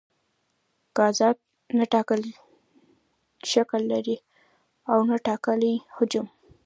ګازات 0.97 1.37
نه 1.77 1.85
ټاکلی 1.93 2.33
شکل 3.51 3.81
لري 3.91 4.17
او 4.91 4.99
نه 5.09 5.17
ټاکلی 5.27 5.73
حجم. 5.95 6.27